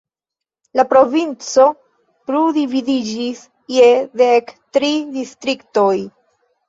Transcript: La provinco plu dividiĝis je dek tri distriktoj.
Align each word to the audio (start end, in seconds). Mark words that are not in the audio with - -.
La 0.79 0.83
provinco 0.93 1.65
plu 2.29 2.41
dividiĝis 2.57 3.43
je 3.77 3.93
dek 4.23 4.51
tri 4.79 4.91
distriktoj. 5.19 5.95